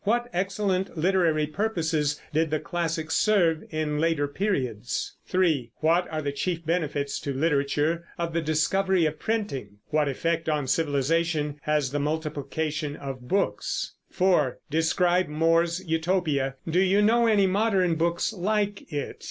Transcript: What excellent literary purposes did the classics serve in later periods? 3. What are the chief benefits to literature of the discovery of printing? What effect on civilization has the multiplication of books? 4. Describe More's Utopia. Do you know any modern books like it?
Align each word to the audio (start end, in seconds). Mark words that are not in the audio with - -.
What 0.03 0.29
excellent 0.33 0.97
literary 0.97 1.45
purposes 1.45 2.19
did 2.33 2.49
the 2.49 2.59
classics 2.59 3.15
serve 3.15 3.63
in 3.69 3.99
later 3.99 4.27
periods? 4.27 5.15
3. 5.27 5.69
What 5.75 6.11
are 6.11 6.23
the 6.23 6.31
chief 6.31 6.65
benefits 6.65 7.19
to 7.19 7.31
literature 7.31 8.07
of 8.17 8.33
the 8.33 8.41
discovery 8.41 9.05
of 9.05 9.19
printing? 9.19 9.77
What 9.89 10.07
effect 10.07 10.49
on 10.49 10.65
civilization 10.65 11.59
has 11.61 11.91
the 11.91 11.99
multiplication 11.99 12.95
of 12.95 13.27
books? 13.27 13.93
4. 14.09 14.57
Describe 14.71 15.27
More's 15.27 15.85
Utopia. 15.85 16.55
Do 16.67 16.79
you 16.79 17.03
know 17.03 17.27
any 17.27 17.45
modern 17.45 17.93
books 17.93 18.33
like 18.33 18.91
it? 18.91 19.19